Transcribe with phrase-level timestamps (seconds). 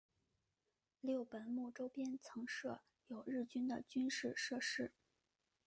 [1.01, 4.93] 六本木周边曾设有日军的军事设施。